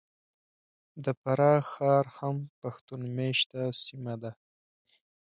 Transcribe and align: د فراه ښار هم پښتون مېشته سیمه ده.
د 1.03 1.05
فراه 1.21 1.61
ښار 1.71 2.05
هم 2.17 2.37
پښتون 2.61 3.01
مېشته 3.17 3.59
سیمه 3.83 4.15
ده. 4.21 4.31